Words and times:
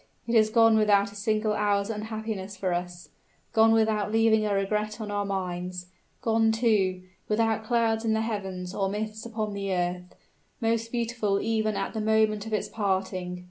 It 0.25 0.33
is 0.33 0.49
gone 0.49 0.77
without 0.79 1.11
a 1.11 1.15
single 1.15 1.53
hour's 1.53 1.91
unhappiness 1.91 2.57
for 2.57 2.73
us 2.73 3.09
gone 3.53 3.71
without 3.71 4.11
leaving 4.11 4.47
a 4.47 4.55
regret 4.55 4.99
on 4.99 5.11
our 5.11 5.25
minds 5.25 5.85
gone, 6.23 6.51
too, 6.51 7.03
without 7.27 7.63
clouds 7.63 8.03
in 8.03 8.13
the 8.15 8.21
heavens 8.21 8.73
or 8.73 8.89
mists 8.89 9.27
upon 9.27 9.53
the 9.53 9.71
earth, 9.71 10.15
most 10.59 10.91
beautiful 10.91 11.39
even 11.39 11.75
at 11.75 11.93
the 11.93 12.01
moment 12.01 12.47
of 12.47 12.53
its 12.53 12.67
parting! 12.67 13.39